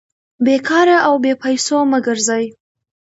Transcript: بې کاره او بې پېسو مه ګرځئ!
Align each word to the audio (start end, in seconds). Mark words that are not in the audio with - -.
بې 0.43 0.55
کاره 0.67 0.97
او 1.07 1.13
بې 1.23 1.33
پېسو 1.41 1.77
مه 1.91 1.99
ګرځئ! 2.05 2.45